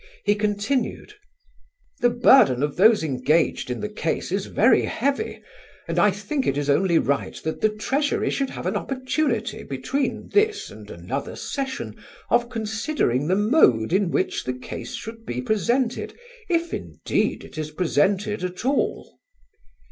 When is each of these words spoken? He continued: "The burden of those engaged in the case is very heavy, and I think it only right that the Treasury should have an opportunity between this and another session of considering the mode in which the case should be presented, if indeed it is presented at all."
He 0.25 0.33
continued: 0.33 1.13
"The 1.99 2.09
burden 2.09 2.63
of 2.63 2.75
those 2.75 3.03
engaged 3.03 3.69
in 3.69 3.81
the 3.81 3.87
case 3.87 4.31
is 4.31 4.47
very 4.47 4.85
heavy, 4.85 5.43
and 5.87 5.99
I 5.99 6.09
think 6.09 6.47
it 6.47 6.57
only 6.67 6.97
right 6.97 7.39
that 7.43 7.61
the 7.61 7.69
Treasury 7.69 8.31
should 8.31 8.49
have 8.49 8.65
an 8.65 8.75
opportunity 8.75 9.61
between 9.61 10.29
this 10.29 10.71
and 10.71 10.89
another 10.89 11.35
session 11.35 11.97
of 12.31 12.49
considering 12.49 13.27
the 13.27 13.35
mode 13.35 13.93
in 13.93 14.09
which 14.09 14.43
the 14.43 14.53
case 14.55 14.95
should 14.95 15.23
be 15.23 15.39
presented, 15.39 16.17
if 16.49 16.73
indeed 16.73 17.43
it 17.43 17.59
is 17.59 17.69
presented 17.69 18.43
at 18.43 18.65
all." 18.65 19.19